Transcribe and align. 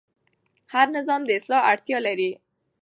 هر 0.73 0.87
نظام 0.97 1.21
د 1.25 1.29
اصلاح 1.39 1.61
اړتیا 1.71 1.97
لري 2.07 2.31